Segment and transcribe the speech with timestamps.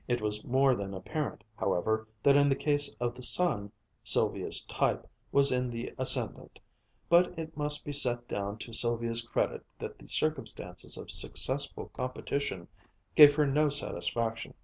[0.07, 3.71] It was more than apparent, however, that in the case of the son,
[4.03, 6.59] Sylvia's "type" was in the ascendent;
[7.07, 12.67] but it must be set down to Sylvia's credit that the circumstance of successful competition
[13.13, 14.55] gave her no satisfaction.